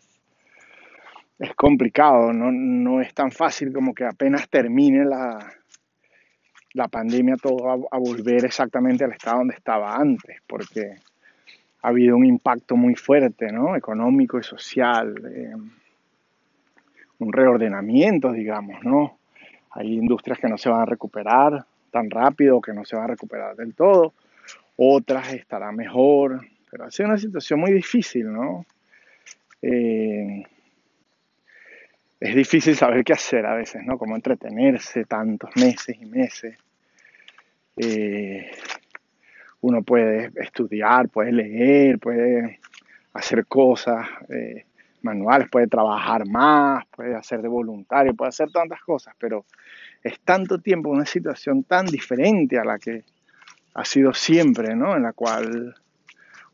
es 1.39 1.55
complicado, 1.55 2.33
no, 2.33 2.51
no 2.53 3.01
es 3.01 3.15
tan 3.15 3.31
fácil 3.31 3.73
como 3.73 3.95
que 3.95 4.05
apenas 4.05 4.49
termine 4.49 5.05
la, 5.05 5.39
la 6.75 6.89
pandemia 6.89 7.37
todo 7.37 7.65
va 7.65 7.75
a 7.91 7.99
volver 7.99 8.45
exactamente 8.45 9.05
al 9.05 9.13
estado 9.13 9.39
donde 9.39 9.55
estaba 9.55 9.97
antes, 9.97 10.43
porque 10.47 10.97
ha 11.83 11.89
habido 11.89 12.17
un 12.17 12.27
impacto 12.27 12.77
muy 12.77 12.95
fuerte, 12.95 13.51
¿no? 13.53 13.75
Económico 13.75 14.39
y 14.39 14.43
social, 14.43 15.15
eh, 15.35 15.55
un 17.19 17.33
reordenamiento, 17.33 18.33
digamos, 18.33 18.85
¿no? 18.85 19.19
Hay 19.71 19.95
industrias 19.95 20.39
que 20.39 20.49
no 20.49 20.59
se 20.59 20.69
van 20.69 20.83
a 20.83 20.87
recuperar, 20.87 21.65
tan 21.91 22.11
rápido 22.11 22.61
que 22.61 22.73
no 22.73 22.85
se 22.85 22.97
va 22.97 23.05
a 23.05 23.09
recuperar 23.09 23.57
del 23.57 23.75
todo, 23.75 24.15
otras 24.77 25.33
estarán 25.33 25.77
mejor, 25.77 26.47
pero 26.71 26.85
ha 26.85 26.91
sido 26.91 27.09
una 27.09 27.19
situación 27.19 27.61
muy 27.61 27.73
difícil, 27.73 28.33
¿no? 28.33 28.65
Eh, 29.63 30.45
es 32.21 32.35
difícil 32.35 32.77
saber 32.77 33.05
qué 33.05 33.13
hacer 33.13 33.47
a 33.47 33.55
veces, 33.55 33.83
¿no? 33.85 33.99
Cómo 33.99 34.17
entretenerse 34.17 35.05
tantos 35.05 35.51
meses 35.57 35.97
y 36.01 36.07
meses. 36.07 36.57
Eh, 37.77 38.51
uno 39.61 39.83
puede 39.83 40.31
estudiar, 40.37 41.09
puede 41.09 41.33
leer, 41.33 41.99
puede 41.99 42.61
hacer 43.13 43.47
cosas, 43.47 44.07
eh, 44.29 44.65
manuales, 45.03 45.49
puede 45.49 45.69
trabajar 45.69 46.27
más, 46.27 46.85
puede 46.87 47.15
hacer 47.15 47.41
de 47.41 47.49
voluntario, 47.49 48.15
puede 48.15 48.31
hacer 48.31 48.51
tantas 48.51 48.81
cosas, 48.81 49.15
pero 49.19 49.45
es 50.03 50.21
tanto 50.21 50.59
tiempo 50.59 50.91
una 50.91 51.07
situación 51.07 51.65
tan 51.65 51.87
diferente 51.87 52.59
a 52.59 52.65
la 52.65 52.79
que 52.79 53.05
ha 53.75 53.85
sido 53.85 54.13
siempre, 54.13 54.75
¿no? 54.75 54.97
En 54.97 55.03
la 55.03 55.13
cual 55.13 55.75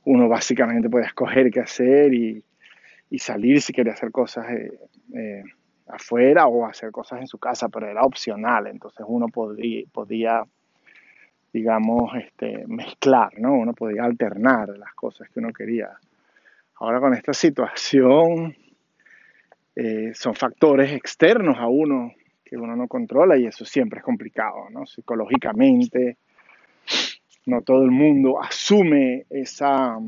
uno 0.05 0.29
básicamente 0.29 0.91
puede 0.91 1.07
escoger 1.07 1.51
qué 1.51 1.61
hacer 1.61 2.13
y, 2.15 2.45
salir 3.17 3.63
si 3.63 3.73
quiere 3.73 3.93
hacer 3.93 4.11
cosas 4.11 4.51
eh, 4.51 4.77
eh, 5.15 5.45
afuera 5.87 6.49
o 6.49 6.67
hacer 6.67 6.91
cosas 6.91 7.21
en 7.21 7.29
su 7.29 7.39
casa, 7.39 7.69
pero 7.69 7.89
era 7.89 8.03
opcional, 8.03 8.67
entonces 8.67 9.07
uno 9.09 9.29
podía, 9.29 9.85
podía 9.93 10.43
digamos, 11.55 12.13
este, 12.17 12.65
mezclar, 12.67 13.39
¿no? 13.39 13.55
Uno 13.55 13.73
podía 13.75 14.03
alternar 14.03 14.71
las 14.77 14.93
cosas 14.95 15.31
que 15.31 15.39
uno 15.39 15.53
quería. 15.53 15.89
Ahora 16.81 16.99
con 16.99 17.15
esta 17.15 17.33
situación 17.33 18.57
eh, 19.77 20.11
son 20.15 20.35
factores 20.35 20.93
externos 20.93 21.57
a 21.59 21.69
uno 21.69 22.13
que 22.45 22.57
uno 22.57 22.77
no 22.77 22.87
controla 22.87 23.37
y 23.37 23.47
eso 23.47 23.65
siempre 23.65 23.99
es 23.99 24.05
complicado, 24.05 24.69
¿no? 24.71 24.87
Psicológicamente, 24.87 26.19
no 27.47 27.63
todo 27.63 27.83
el 27.83 27.91
mundo 27.91 28.43
asume 28.43 29.25
esa, 29.31 29.99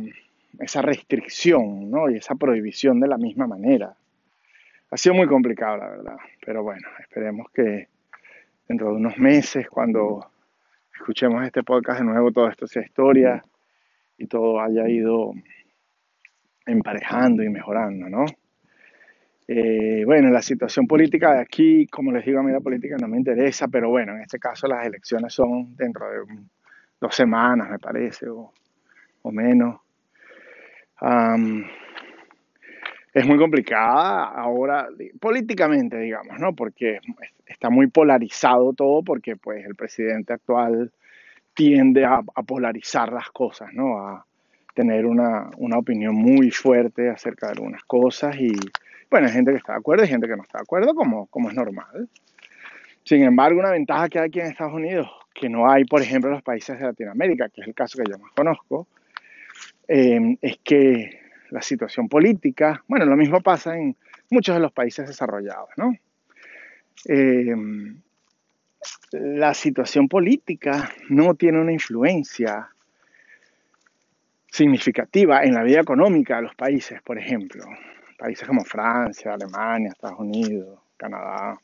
esa 0.59 0.83
restricción, 0.83 1.90
¿no? 1.90 2.11
Y 2.11 2.16
esa 2.16 2.35
prohibición 2.35 3.00
de 3.00 3.09
la 3.09 3.16
misma 3.16 3.47
manera. 3.47 3.95
Ha 4.90 4.97
sido 4.97 5.14
muy 5.14 5.26
complicado, 5.26 5.78
la 5.78 5.88
verdad, 5.88 6.16
pero 6.45 6.62
bueno, 6.62 6.87
esperemos 7.00 7.50
que 7.50 7.88
dentro 8.69 8.90
de 8.90 8.97
unos 8.97 9.19
meses, 9.19 9.69
cuando 9.69 10.31
escuchemos 10.95 11.45
este 11.45 11.62
podcast 11.62 12.00
de 12.00 12.07
nuevo, 12.07 12.31
todo 12.33 12.49
esto 12.49 12.66
sea 12.66 12.83
historia 12.83 13.43
y 14.19 14.26
todo 14.26 14.61
haya 14.61 14.88
ido 14.88 15.33
emparejando 16.64 17.43
y 17.43 17.49
mejorando, 17.49 18.09
¿no? 18.09 18.25
Eh, 19.48 20.02
bueno, 20.04 20.30
la 20.30 20.42
situación 20.42 20.88
política 20.88 21.34
de 21.34 21.40
aquí, 21.40 21.86
como 21.86 22.10
les 22.10 22.24
digo, 22.24 22.40
a 22.40 22.42
mí 22.42 22.50
la 22.50 22.60
política 22.60 22.96
no 23.00 23.06
me 23.06 23.16
interesa, 23.16 23.68
pero 23.68 23.90
bueno, 23.90 24.12
en 24.16 24.22
este 24.22 24.38
caso 24.38 24.66
las 24.66 24.84
elecciones 24.84 25.32
son 25.32 25.76
dentro 25.76 26.10
de 26.10 26.18
dos 27.00 27.14
semanas, 27.14 27.70
me 27.70 27.78
parece, 27.78 28.26
o, 28.28 28.52
menos. 29.30 29.80
es 33.12 33.26
muy 33.26 33.38
complicada 33.38 34.24
ahora, 34.24 34.88
políticamente, 35.20 35.98
digamos, 35.98 36.38
¿no? 36.38 36.54
Porque 36.54 37.00
está 37.46 37.70
muy 37.70 37.88
polarizado 37.88 38.72
todo, 38.72 39.02
porque 39.02 39.36
pues 39.36 39.64
el 39.64 39.74
presidente 39.74 40.32
actual 40.32 40.92
tiende 41.54 42.04
a, 42.04 42.20
a 42.34 42.42
polarizar 42.42 43.12
las 43.12 43.30
cosas, 43.30 43.72
¿no? 43.72 43.98
A, 43.98 44.26
tener 44.74 45.06
una, 45.06 45.48
una, 45.56 45.78
opinión 45.78 46.14
muy 46.14 46.50
fuerte 46.50 47.08
acerca 47.08 47.46
de 47.46 47.54
algunas 47.54 47.82
cosas 47.84 48.36
y 48.36 48.52
bueno, 49.10 49.26
hay 49.26 49.32
gente 49.32 49.52
que 49.52 49.58
está 49.58 49.72
de 49.72 49.78
acuerdo 49.78 50.04
y 50.04 50.08
gente 50.08 50.26
que 50.26 50.36
no 50.36 50.42
está 50.42 50.58
de 50.58 50.62
acuerdo, 50.62 50.94
como, 50.94 51.26
como 51.26 51.48
es 51.48 51.54
normal. 51.54 52.08
Sin 53.04 53.22
embargo, 53.22 53.60
una 53.60 53.70
ventaja 53.70 54.08
que 54.08 54.18
hay 54.18 54.26
aquí 54.26 54.40
en 54.40 54.46
Estados 54.46 54.75
Unidos, 54.75 55.08
que 55.32 55.48
no 55.48 55.70
hay, 55.70 55.84
por 55.84 56.02
ejemplo, 56.02 56.30
en 56.30 56.34
los 56.34 56.42
países 56.42 56.78
de 56.78 56.86
Latinoamérica, 56.86 57.48
que 57.48 57.60
es 57.60 57.68
el 57.68 57.75
caso 57.75 57.98
que 57.98 58.10
yo 58.10 58.18
más 58.18 58.32
conozco, 58.32 58.88
eh, 59.88 60.36
es 60.40 60.58
que 60.64 61.20
la 61.50 61.62
situación 61.62 62.08
política, 62.08 62.82
bueno, 62.88 63.06
lo 63.06 63.16
mismo 63.16 63.40
pasa 63.40 63.76
en 63.76 63.96
muchos 64.30 64.56
de 64.56 64.60
los 64.60 64.72
países 64.72 65.06
desarrollados, 65.06 65.68
¿no? 65.76 65.94
Eh, 67.08 67.54
la 69.12 69.54
situación 69.54 70.08
política 70.08 70.90
no 71.08 71.34
tiene 71.34 71.60
una 71.60 71.72
influencia 71.72 72.70
significativa 74.50 75.44
en 75.44 75.54
la 75.54 75.62
vida 75.62 75.80
económica 75.80 76.36
de 76.36 76.42
los 76.42 76.54
países, 76.54 77.00
por 77.02 77.18
ejemplo. 77.18 77.64
Países 78.18 78.46
como 78.46 78.64
Francia, 78.64 79.35
Alemania, 79.35 79.90
Estados 79.90 80.18
Unidos, 80.18 80.78
Canadá. 80.96 81.58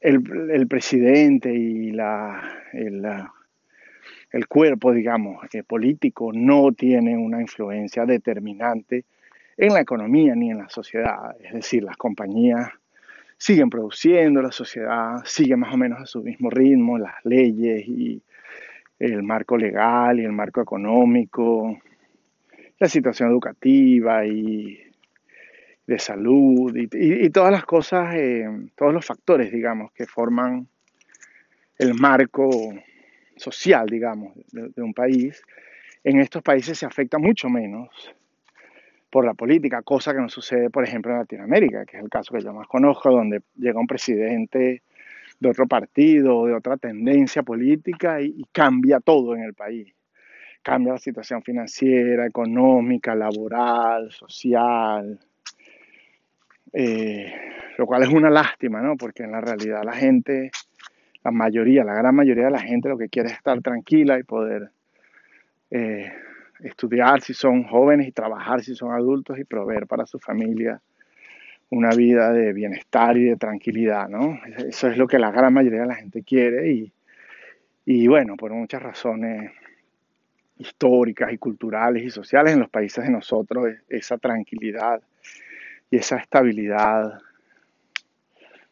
el, 0.00 0.66
presidente 0.68 1.52
y 1.52 1.92
la, 1.92 2.42
el, 2.72 4.46
cuerpo, 4.48 4.92
digamos, 4.92 5.42
eh, 5.52 5.62
político 5.62 6.32
no 6.32 6.72
tiene 6.72 7.16
una 7.16 7.40
influencia 7.40 8.04
determinante 8.06 9.04
en 9.56 9.74
la 9.74 9.80
economía 9.80 10.34
ni 10.34 10.50
en 10.50 10.58
la 10.58 10.68
sociedad. 10.68 11.36
Es 11.40 11.52
decir, 11.52 11.84
las 11.84 11.96
compañías 11.96 12.70
siguen 13.36 13.70
produciendo, 13.70 14.42
la 14.42 14.52
sociedad 14.52 15.22
sigue 15.24 15.56
más 15.56 15.72
o 15.72 15.76
menos 15.76 16.00
a 16.00 16.06
su 16.06 16.22
mismo 16.22 16.50
ritmo, 16.50 16.98
las 16.98 17.24
leyes 17.24 17.86
y 17.86 18.22
el 18.98 19.22
marco 19.22 19.56
legal 19.56 20.20
y 20.20 20.24
el 20.24 20.32
marco 20.32 20.60
económico, 20.60 21.78
la 22.80 22.88
situación 22.88 23.30
educativa 23.30 24.26
y 24.26 24.80
de 25.86 25.98
salud 25.98 26.74
y, 26.74 27.30
todas 27.30 27.52
las 27.52 27.64
cosas, 27.64 28.14
eh, 28.14 28.48
todos 28.74 28.92
los 28.94 29.04
factores, 29.04 29.52
digamos, 29.52 29.92
que 29.92 30.06
forman 30.06 30.66
el 31.78 31.94
marco 31.94 32.50
social, 33.36 33.86
digamos, 33.86 34.32
de, 34.52 34.82
un 34.82 34.94
país, 34.94 35.42
en 36.04 36.20
estos 36.20 36.42
países 36.42 36.78
se 36.78 36.86
afecta 36.86 37.18
mucho 37.18 37.48
menos 37.48 37.88
por 39.10 39.24
la 39.24 39.34
política, 39.34 39.82
cosa 39.82 40.12
que 40.12 40.20
no 40.20 40.28
sucede, 40.28 40.70
por 40.70 40.84
ejemplo, 40.84 41.12
en 41.12 41.18
Latinoamérica, 41.18 41.84
que 41.84 41.96
es 41.96 42.02
el 42.02 42.08
caso 42.08 42.34
que 42.34 42.42
yo 42.42 42.52
más 42.52 42.68
conozco, 42.68 43.10
donde 43.10 43.42
llega 43.56 43.80
un 43.80 43.86
presidente 43.86 44.82
de 45.40 45.48
otro 45.48 45.66
partido, 45.66 46.46
de 46.46 46.54
otra 46.54 46.76
tendencia 46.76 47.42
política 47.42 48.20
y, 48.22 48.44
cambia 48.52 49.00
todo 49.00 49.34
en 49.34 49.42
el 49.42 49.54
país. 49.54 49.92
Cambia 50.62 50.92
la 50.92 50.98
situación 50.98 51.42
financiera, 51.42 52.26
económica, 52.26 53.14
laboral, 53.14 54.12
social, 54.12 55.18
eh, 56.72 57.32
lo 57.78 57.86
cual 57.86 58.02
es 58.02 58.08
una 58.10 58.30
lástima, 58.30 58.80
¿no? 58.80 58.96
Porque 58.96 59.22
en 59.22 59.32
la 59.32 59.40
realidad 59.40 59.82
la 59.84 59.94
gente, 59.94 60.50
la 61.24 61.30
mayoría, 61.30 61.82
la 61.82 61.94
gran 61.94 62.14
mayoría 62.14 62.44
de 62.44 62.50
la 62.50 62.60
gente 62.60 62.88
lo 62.88 62.98
que 62.98 63.08
quiere 63.08 63.30
es 63.30 63.36
estar 63.36 63.60
tranquila 63.62 64.18
y 64.18 64.22
poder 64.22 64.70
eh, 65.70 66.12
estudiar 66.60 67.22
si 67.22 67.34
son 67.34 67.64
jóvenes 67.64 68.06
y 68.06 68.12
trabajar 68.12 68.62
si 68.62 68.74
son 68.74 68.92
adultos 68.92 69.38
y 69.38 69.44
proveer 69.44 69.86
para 69.86 70.06
su 70.06 70.18
familia 70.18 70.80
una 71.70 71.90
vida 71.90 72.32
de 72.32 72.52
bienestar 72.52 73.16
y 73.16 73.26
de 73.26 73.36
tranquilidad, 73.36 74.08
¿no? 74.08 74.40
Eso 74.68 74.88
es 74.88 74.96
lo 74.96 75.06
que 75.06 75.18
la 75.18 75.30
gran 75.30 75.54
mayoría 75.54 75.82
de 75.82 75.86
la 75.86 75.94
gente 75.94 76.22
quiere 76.22 76.70
y, 76.70 76.92
y 77.86 78.08
bueno, 78.08 78.36
por 78.36 78.52
muchas 78.52 78.82
razones 78.82 79.52
históricas 80.60 81.32
y 81.32 81.38
culturales 81.38 82.04
y 82.04 82.10
sociales 82.10 82.52
en 82.52 82.60
los 82.60 82.68
países 82.68 83.04
de 83.04 83.10
nosotros, 83.10 83.68
esa 83.88 84.18
tranquilidad 84.18 85.00
y 85.90 85.96
esa 85.96 86.18
estabilidad 86.18 87.18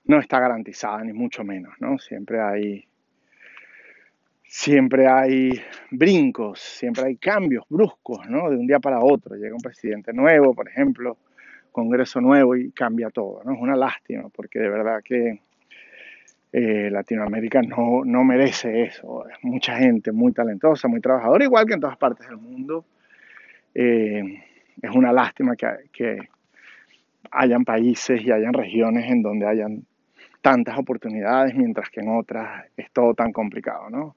no 0.04 0.20
está 0.20 0.38
garantizada, 0.38 1.02
ni 1.02 1.12
mucho 1.12 1.44
menos, 1.44 1.74
¿no? 1.80 1.98
Siempre 1.98 2.40
hay, 2.40 2.86
siempre 4.44 5.06
hay 5.06 5.60
brincos, 5.90 6.60
siempre 6.60 7.04
hay 7.06 7.16
cambios 7.16 7.64
bruscos, 7.68 8.28
¿no? 8.28 8.50
De 8.50 8.56
un 8.56 8.66
día 8.66 8.80
para 8.80 9.00
otro. 9.00 9.36
Llega 9.36 9.54
un 9.54 9.60
presidente 9.60 10.12
nuevo, 10.12 10.54
por 10.54 10.68
ejemplo, 10.68 11.16
Congreso 11.72 12.20
nuevo 12.20 12.56
y 12.56 12.70
cambia 12.72 13.10
todo. 13.10 13.42
¿no? 13.44 13.52
Es 13.52 13.60
una 13.60 13.76
lástima 13.76 14.28
porque 14.30 14.58
de 14.58 14.68
verdad 14.68 15.00
que 15.02 15.40
eh, 16.52 16.88
Latinoamérica 16.90 17.60
no, 17.62 18.04
no 18.04 18.24
merece 18.24 18.82
eso. 18.82 19.28
Es 19.28 19.36
mucha 19.42 19.76
gente 19.76 20.12
muy 20.12 20.32
talentosa, 20.32 20.88
muy 20.88 21.00
trabajadora, 21.00 21.44
igual 21.44 21.66
que 21.66 21.74
en 21.74 21.80
todas 21.80 21.96
partes 21.96 22.26
del 22.28 22.38
mundo. 22.38 22.84
Eh, 23.74 24.22
es 24.80 24.90
una 24.90 25.12
lástima 25.12 25.56
que, 25.56 25.68
que 25.92 26.18
hayan 27.30 27.64
países 27.64 28.22
y 28.22 28.30
hayan 28.30 28.52
regiones 28.52 29.10
en 29.10 29.22
donde 29.22 29.46
hayan 29.46 29.84
tantas 30.40 30.78
oportunidades, 30.78 31.54
mientras 31.54 31.90
que 31.90 32.00
en 32.00 32.08
otras 32.16 32.66
es 32.76 32.90
todo 32.92 33.14
tan 33.14 33.32
complicado, 33.32 33.90
¿no? 33.90 34.16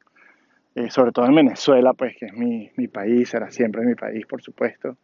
Eh, 0.76 0.90
sobre 0.90 1.12
todo 1.12 1.26
en 1.26 1.36
Venezuela, 1.36 1.94
pues 1.94 2.16
que 2.16 2.28
es 2.28 2.34
mi, 2.34 2.72
mi, 2.78 2.88
país, 2.88 3.28
será 3.28 3.52
siempre 3.52 3.84
mi 3.84 3.96
país, 3.96 4.26
por 4.26 4.42
supuesto 4.42 4.96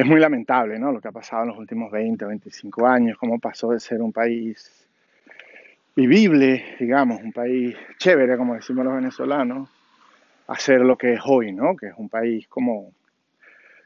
es 0.00 0.06
muy 0.06 0.18
lamentable 0.18 0.78
¿no? 0.78 0.92
lo 0.92 1.00
que 1.00 1.08
ha 1.08 1.12
pasado 1.12 1.42
en 1.42 1.48
los 1.50 1.58
últimos 1.58 1.90
20 1.90 2.24
o 2.24 2.28
25 2.28 2.86
años, 2.86 3.18
cómo 3.18 3.38
pasó 3.38 3.70
de 3.70 3.80
ser 3.80 4.00
un 4.00 4.12
país 4.12 4.88
vivible, 5.94 6.64
digamos, 6.78 7.20
un 7.20 7.32
país 7.32 7.76
chévere, 7.98 8.38
como 8.38 8.54
decimos 8.54 8.86
los 8.86 8.94
venezolanos, 8.94 9.68
a 10.46 10.56
ser 10.56 10.80
lo 10.80 10.96
que 10.96 11.12
es 11.12 11.20
hoy, 11.26 11.52
¿no? 11.52 11.76
que 11.76 11.88
es 11.88 11.94
un 11.98 12.08
país 12.08 12.48
como, 12.48 12.94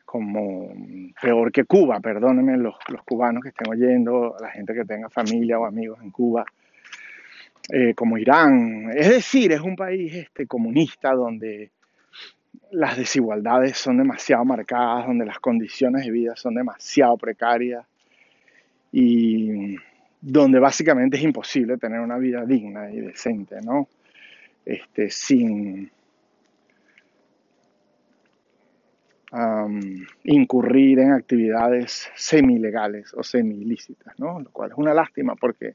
como 0.05 0.73
peor 1.21 1.51
que 1.51 1.65
Cuba, 1.65 1.99
perdónenme 1.99 2.59
los, 2.59 2.77
los 2.91 3.03
cubanos 3.03 3.43
que 3.43 3.49
estén 3.49 3.69
oyendo, 3.69 4.37
la 4.41 4.51
gente 4.51 4.73
que 4.73 4.85
tenga 4.85 5.11
familia 5.11 5.59
o 5.59 5.67
amigos 5.67 5.99
en 6.01 6.13
Cuba, 6.13 6.45
eh, 7.71 7.93
como 7.95 8.19
Irán. 8.19 8.89
Es 8.95 9.09
decir, 9.09 9.51
es 9.51 9.61
un 9.61 9.75
país 9.75 10.15
este, 10.15 10.47
comunista 10.47 11.13
donde 11.13 11.73
las 12.75 12.97
desigualdades 12.97 13.77
son 13.79 13.99
demasiado 13.99 14.45
marcadas, 14.45 15.07
donde 15.07 15.25
las 15.25 15.39
condiciones 15.39 16.05
de 16.05 16.11
vida 16.11 16.35
son 16.37 16.55
demasiado 16.55 17.17
precarias 17.17 17.87
y 18.91 19.77
donde 20.21 20.59
básicamente 20.59 21.17
es 21.17 21.23
imposible 21.23 21.77
tener 21.77 22.01
una 22.01 22.19
vida 22.19 22.45
digna 22.45 22.91
y 22.91 23.01
decente, 23.01 23.61
¿no? 23.63 23.89
Este, 24.65 25.11
sin... 25.11 25.91
incurrir 30.23 31.01
en 31.01 31.11
actividades 31.11 32.09
semi-legales 32.15 33.13
o 33.15 33.25
semi-ilícitas, 33.25 34.17
¿no? 34.17 34.39
Lo 34.39 34.51
cual 34.53 34.71
es 34.71 34.79
una 34.79 34.95
lástima 34.95 35.35
porque, 35.35 35.75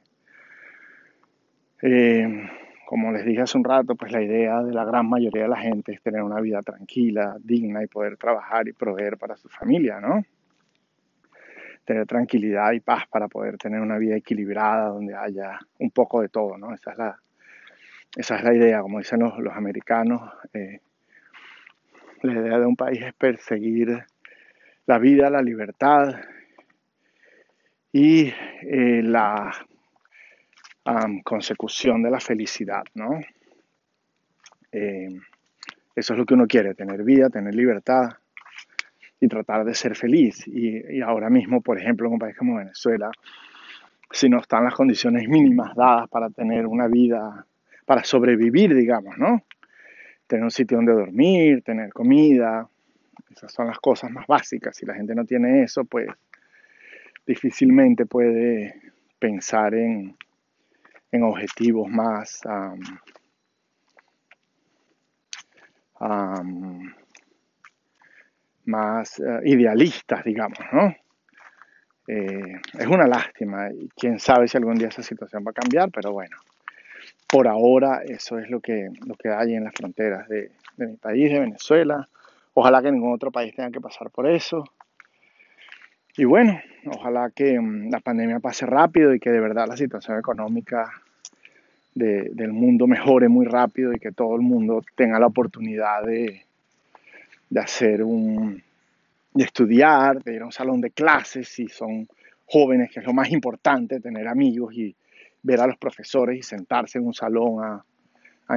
eh, 1.81 2.49
como 2.89 3.11
les 3.11 3.23
dije 3.23 3.41
hace 3.41 3.55
un 3.55 3.63
rato, 3.63 3.93
pues 3.93 4.11
la 4.11 4.19
idea 4.19 4.63
de 4.63 4.73
la 4.73 4.83
gran 4.83 5.07
mayoría 5.07 5.43
de 5.43 5.47
la 5.47 5.59
gente 5.59 5.91
es 5.91 6.01
tener 6.01 6.23
una 6.23 6.41
vida 6.41 6.63
tranquila, 6.63 7.37
digna 7.39 7.83
y 7.83 7.87
poder 7.87 8.17
trabajar 8.17 8.67
y 8.67 8.73
proveer 8.73 9.15
para 9.15 9.37
su 9.37 9.47
familia, 9.47 9.99
¿no? 10.01 10.25
Tener 11.85 12.07
tranquilidad 12.07 12.71
y 12.71 12.79
paz 12.79 13.03
para 13.07 13.27
poder 13.27 13.59
tener 13.59 13.79
una 13.79 13.99
vida 13.99 14.15
equilibrada 14.15 14.87
donde 14.87 15.15
haya 15.15 15.59
un 15.77 15.91
poco 15.91 16.21
de 16.21 16.29
todo, 16.29 16.57
¿no? 16.57 16.73
Esa 16.73 16.93
es 16.93 16.97
la, 16.97 17.19
esa 18.17 18.37
es 18.37 18.43
la 18.43 18.55
idea, 18.55 18.81
como 18.81 18.97
dicen 18.97 19.19
los, 19.19 19.37
los 19.37 19.55
americanos. 19.55 20.21
Eh, 20.55 20.79
la 22.23 22.33
idea 22.33 22.57
de 22.57 22.65
un 22.65 22.75
país 22.75 23.03
es 23.03 23.13
perseguir 23.13 24.03
la 24.87 24.97
vida, 24.97 25.29
la 25.29 25.43
libertad 25.43 26.15
y 27.91 28.33
eh, 28.63 29.03
la 29.03 29.51
consecución 31.23 32.01
de 32.01 32.11
la 32.11 32.19
felicidad, 32.19 32.83
¿no? 32.95 33.19
Eh, 34.71 35.09
eso 35.95 36.13
es 36.13 36.19
lo 36.19 36.25
que 36.25 36.33
uno 36.33 36.47
quiere, 36.47 36.73
tener 36.73 37.03
vida, 37.03 37.29
tener 37.29 37.53
libertad 37.53 38.13
y 39.19 39.27
tratar 39.27 39.65
de 39.65 39.73
ser 39.73 39.95
feliz. 39.95 40.47
Y, 40.47 40.97
y, 40.97 41.01
ahora 41.01 41.29
mismo, 41.29 41.61
por 41.61 41.79
ejemplo, 41.79 42.07
en 42.07 42.13
un 42.13 42.19
país 42.19 42.37
como 42.37 42.55
Venezuela, 42.55 43.11
si 44.11 44.29
no 44.29 44.39
están 44.39 44.63
las 44.63 44.73
condiciones 44.73 45.27
mínimas 45.27 45.75
dadas 45.75 46.09
para 46.09 46.29
tener 46.29 46.65
una 46.65 46.87
vida, 46.87 47.45
para 47.85 48.03
sobrevivir, 48.03 48.73
digamos, 48.73 49.17
¿no? 49.17 49.43
tener 50.29 50.43
un 50.43 50.51
sitio 50.51 50.77
donde 50.77 50.93
dormir, 50.93 51.63
tener 51.63 51.91
comida, 51.91 52.69
esas 53.31 53.51
son 53.51 53.65
las 53.65 53.79
cosas 53.79 54.11
más 54.11 54.27
básicas. 54.27 54.77
Si 54.77 54.85
la 54.85 54.93
gente 54.93 55.15
no 55.15 55.25
tiene 55.25 55.63
eso, 55.63 55.85
pues 55.85 56.07
difícilmente 57.25 58.05
puede 58.05 58.75
pensar 59.17 59.73
en, 59.73 60.15
objetivos 61.11 61.89
más 61.89 62.41
más 68.65 69.19
eh, 69.19 69.41
idealistas, 69.45 70.23
digamos, 70.23 70.59
¿no? 70.71 70.95
Eh, 72.07 72.59
es 72.79 72.87
una 72.87 73.05
lástima 73.05 73.69
y 73.71 73.87
quién 73.89 74.19
sabe 74.19 74.47
si 74.47 74.57
algún 74.57 74.75
día 74.75 74.87
esa 74.87 75.03
situación 75.03 75.43
va 75.45 75.51
a 75.51 75.61
cambiar, 75.61 75.91
pero 75.91 76.11
bueno, 76.11 76.37
por 77.27 77.47
ahora 77.47 78.01
eso 78.03 78.39
es 78.39 78.49
lo 78.49 78.59
que, 78.61 78.89
lo 79.05 79.15
que 79.15 79.29
hay 79.29 79.53
en 79.53 79.65
las 79.65 79.73
fronteras 79.75 80.27
de, 80.27 80.51
mi 80.77 80.95
país, 80.95 81.31
de 81.31 81.39
Venezuela. 81.39 82.07
Ojalá 82.53 82.81
que 82.81 82.91
ningún 82.91 83.13
otro 83.13 83.31
país 83.31 83.53
tenga 83.55 83.69
que 83.69 83.79
pasar 83.79 84.09
por 84.09 84.27
eso. 84.27 84.63
Y 86.17 86.25
bueno, 86.25 86.59
ojalá 86.85 87.29
que 87.31 87.59
mm, 87.59 87.89
la 87.89 87.99
pandemia 87.99 88.39
pase 88.39 88.65
rápido 88.65 89.13
y 89.13 89.19
que 89.19 89.29
de 89.29 89.39
verdad 89.39 89.67
la 89.67 89.77
situación 89.77 90.17
económica 90.17 90.91
del 91.95 92.53
mundo 92.53 92.87
mejore 92.87 93.27
muy 93.27 93.45
rápido 93.45 93.91
y 93.91 93.99
que 93.99 94.13
todo 94.13 94.35
el 94.35 94.41
mundo 94.41 94.81
tenga 94.95 95.19
la 95.19 95.27
oportunidad 95.27 96.03
de, 96.03 96.43
de 97.49 97.59
hacer 97.59 98.03
un, 98.03 98.63
de 99.33 99.43
estudiar, 99.43 100.23
de 100.23 100.35
ir 100.35 100.41
a 100.41 100.45
un 100.45 100.51
salón 100.53 100.79
de 100.79 100.91
clases 100.91 101.49
si 101.49 101.67
son 101.67 102.07
jóvenes, 102.45 102.89
que 102.91 103.01
es 103.01 103.05
lo 103.05 103.13
más 103.13 103.29
importante, 103.31 103.99
tener 103.99 104.29
amigos 104.29 104.73
y, 104.75 104.95
ver 105.41 105.61
a 105.61 105.67
los 105.67 105.77
profesores 105.77 106.37
y 106.37 106.43
sentarse 106.43 106.97
en 106.97 107.05
un 107.05 107.13
salón 107.13 107.63
a, 107.63 107.83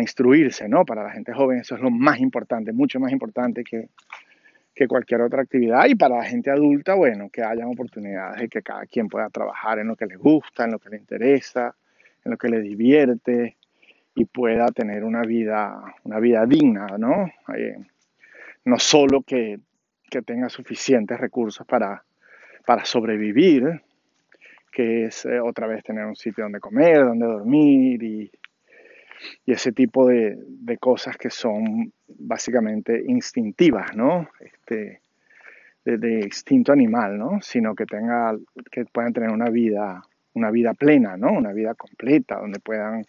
instruirse, 0.01 0.67
¿no? 0.71 0.87
Para 0.87 1.03
la 1.03 1.11
gente 1.11 1.35
joven 1.35 1.59
eso 1.59 1.75
es 1.75 1.83
lo 1.83 1.91
más 1.91 2.19
importante, 2.19 2.73
mucho 2.73 2.99
más 2.99 3.13
importante 3.13 3.63
que, 3.63 3.91
que 4.75 4.89
cualquier 4.89 5.21
otra 5.23 5.43
actividad. 5.43 5.87
Y 5.87 5.95
para 5.95 6.17
la 6.19 6.25
gente 6.25 6.51
adulta, 6.51 6.95
bueno, 6.95 7.29
que 7.31 7.43
hayan 7.43 7.69
oportunidades 7.69 8.41
de 8.41 8.49
que 8.49 8.63
cada 8.63 8.87
quien 8.87 9.09
pueda 9.09 9.29
trabajar 9.29 9.79
en 9.79 9.89
lo 9.89 9.97
que 9.97 10.07
le 10.07 10.17
gusta, 10.17 10.65
en 10.65 10.73
lo 10.73 10.79
que 10.79 10.91
le 10.91 10.97
interesa, 10.97 11.75
en 12.25 12.31
lo 12.31 12.37
que 12.37 12.49
le 12.49 12.61
divierte 12.61 13.57
y 14.15 14.25
pueda 14.25 14.67
tener 14.69 15.05
una 15.05 15.23
vida, 15.23 15.83
una 16.05 16.19
vida 16.21 16.47
digna, 16.47 16.87
¿no? 16.99 17.31
Eh, 17.57 17.77
no 18.65 18.79
solo 18.79 19.23
que, 19.23 19.59
que, 20.11 20.23
tenga 20.23 20.49
suficientes 20.49 21.19
recursos 21.19 21.67
para, 21.67 22.05
para 22.67 22.85
sobrevivir, 22.85 23.83
que 24.71 25.07
es 25.07 25.25
eh, 25.25 25.41
otra 25.41 25.67
vez 25.67 25.83
tener 25.83 26.05
un 26.05 26.17
sitio 26.17 26.45
donde 26.45 26.61
comer, 26.61 27.05
donde 27.05 27.27
dormir 27.27 28.03
y, 28.03 28.31
ese 29.47 29.73
tipo 29.73 30.07
de, 30.07 30.39
cosas 30.81 31.17
que 31.17 31.31
son 31.31 31.93
básicamente 32.09 33.03
instintivas, 33.07 33.95
¿no? 33.95 34.29
Este, 34.41 35.01
de, 35.85 36.21
instinto 36.21 36.73
animal, 36.73 37.19
¿no? 37.19 37.41
Sino 37.43 37.75
que 37.75 37.87
tenga, 37.87 38.37
que 38.71 38.85
puedan 38.87 39.13
tener 39.13 39.31
una 39.31 39.51
vida, 39.51 40.03
una 40.35 40.51
vida 40.51 40.75
plena, 40.75 41.17
¿no? 41.17 41.33
Una 41.33 41.53
vida 41.53 41.75
completa, 41.75 42.39
donde 42.39 42.61
puedan 42.61 43.05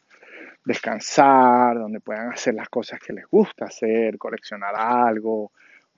descansar, 0.66 1.78
donde 1.78 2.00
puedan 2.00 2.32
hacer 2.32 2.54
las 2.54 2.70
cosas 2.70 3.00
que 3.00 3.14
les 3.14 3.26
gusta 3.28 3.66
hacer, 3.66 4.18
coleccionar 4.18 4.76
algo, 4.76 5.52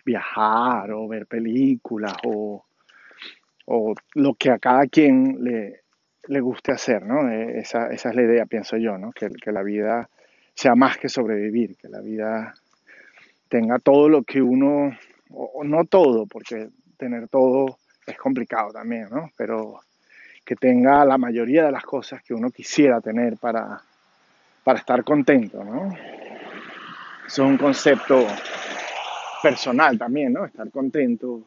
viajar 0.06 0.91
o 0.91 1.08
ver 1.08 1.25
películas 1.25 2.13
o 2.25 2.65
o 3.65 3.95
lo 4.13 4.36
que 4.36 4.51
a 4.51 4.60
cada 4.60 4.86
quien 4.88 5.43
le, 5.43 5.82
le 6.28 6.40
guste 6.40 6.72
hacer, 6.72 7.04
¿no? 7.04 7.30
Eh, 7.30 7.60
esa, 7.60 7.88
es 7.88 8.06
la 8.06 8.22
idea, 8.22 8.46
pienso 8.46 8.78
yo, 8.78 8.98
¿no? 8.98 9.12
Que, 9.12 9.30
la 9.52 9.64
vida 9.64 10.10
sea 10.54 10.76
más 10.76 10.98
que 10.98 11.10
sobrevivir, 11.10 11.76
que 11.78 11.90
la 11.90 12.00
vida 12.00 12.54
tenga 13.50 13.80
todo 13.80 14.10
lo 14.10 14.24
que 14.24 14.42
uno, 14.42 14.98
o, 15.32 15.64
no 15.64 15.86
todo, 15.86 16.26
porque 16.26 16.70
tener 16.98 17.28
todo 17.28 17.78
es 18.06 18.18
complicado 18.18 18.72
también, 18.72 19.10
¿no? 19.10 19.32
Pero 19.38 19.80
que 20.44 20.56
tenga 20.56 21.06
la 21.06 21.18
mayoría 21.18 21.66
de 21.66 21.72
las 21.72 21.84
cosas 21.84 22.22
que 22.24 22.34
uno 22.34 22.52
quisiera 22.52 23.02
tener 23.02 23.38
para, 23.38 23.82
para 24.64 24.80
estar 24.80 25.04
contento, 25.04 25.64
¿no? 25.64 25.96
Es 27.26 27.40
un 27.40 27.58
concepto 27.58 28.28
personal 29.42 29.98
también, 29.98 30.34
¿no? 30.34 30.46
Estar 30.46 30.70
contento 30.70 31.42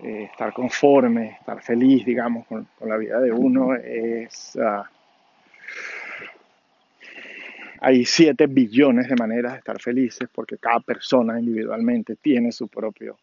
eh, 0.00 0.24
estar 0.24 0.52
conforme, 0.52 1.36
estar 1.40 1.62
feliz, 1.62 2.04
digamos, 2.04 2.46
con, 2.46 2.66
la 2.80 2.96
vida 2.96 3.20
de 3.20 3.32
uno 3.32 3.74
es... 3.74 4.56
Ah, 4.56 4.90
hay 7.80 8.06
7 8.06 8.46
billones 8.46 9.08
de 9.08 9.16
maneras 9.16 9.52
de 9.52 9.58
estar 9.58 9.80
felices 9.80 10.28
porque 10.34 10.56
cada 10.56 10.80
persona 10.80 11.38
individualmente 11.38 12.16
tiene 12.16 12.50
su 12.50 12.66
propio 12.68 13.18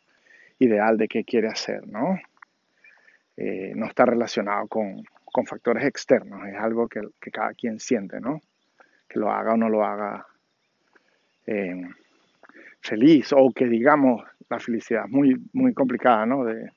ideal 0.60 0.98
de 0.98 1.08
qué 1.08 1.24
quiere 1.24 1.48
hacer, 1.48 1.88
¿no? 1.88 2.20
Eh, 3.38 3.74
no 3.76 3.88
está 3.88 4.06
relacionado 4.06 4.68
con, 4.68 5.04
factores 5.48 5.84
externos, 5.86 6.48
es 6.48 6.56
algo 6.56 6.88
que, 6.88 7.02
cada 7.32 7.54
quien 7.56 7.80
siente, 7.80 8.20
¿no? 8.22 8.42
Que 9.08 9.18
lo 9.18 9.32
haga 9.32 9.54
o 9.54 9.58
no 9.58 9.68
lo 9.68 9.84
haga 9.84 10.28
eh, 11.48 11.82
feliz 12.82 13.34
o 13.34 13.52
que 13.52 13.66
digamos 13.66 14.24
la 14.52 14.60
felicidad 14.60 15.06
muy, 15.08 15.36
muy 15.54 15.74
complicada 15.74 16.26
¿no? 16.26 16.44
de, 16.44 16.72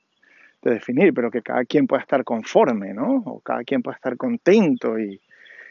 definir, 0.61 1.13
pero 1.13 1.29
que 1.29 1.43
cada 1.43 1.63
quien 1.63 1.85
pueda 1.85 2.01
estar 2.01 2.23
conforme, 2.23 2.91
¿no? 2.91 3.21
O 3.27 3.39
cada 3.39 3.63
quien 3.63 3.83
pueda 3.83 3.97
estar 3.97 4.17
contento 4.17 4.97
y, 4.97 5.21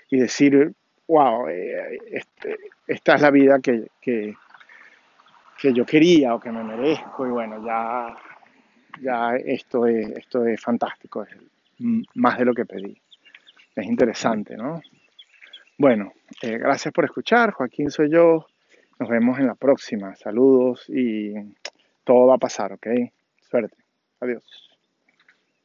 decir, 0.09 0.73
wow, 1.09 1.49
eh, 1.49 1.99
este, 2.13 2.57
esta 2.87 3.17
es 3.17 3.21
la 3.21 3.33
vida 3.33 3.59
que, 3.59 3.89
que, 4.01 4.37
yo 5.75 5.85
quería 5.85 6.37
o 6.37 6.39
que 6.39 6.53
me 6.53 6.63
merezco 6.63 7.27
y 7.27 7.31
bueno, 7.31 7.67
ya, 7.67 8.15
ya 9.03 9.35
esto, 9.35 9.87
es, 9.87 10.11
esto 10.11 10.47
es 10.47 10.61
fantástico, 10.61 11.25
es 11.25 11.37
más 12.15 12.39
de 12.39 12.45
lo 12.45 12.55
que 12.55 12.65
pedí. 12.65 12.97
Es 13.75 13.87
interesante, 13.87 14.57
¿no? 14.57 14.81
Bueno, 15.77 16.13
eh, 16.41 16.59
gracias 16.59 16.95
por 16.95 17.05
escuchar, 17.05 17.51
Joaquín 17.51 17.91
soy 17.91 18.11
yo, 18.11 18.47
nos 19.01 19.09
vemos 19.09 19.41
en 19.41 19.49
la 19.49 19.57
próxima, 19.57 20.15
saludos 20.15 20.89
y 20.89 21.35
todo 22.05 22.27
va 22.29 22.35
a 22.35 22.39
pasar, 22.39 22.73
¿ok? 22.73 22.87
Suerte. 23.41 23.77
Adiós. 24.21 24.74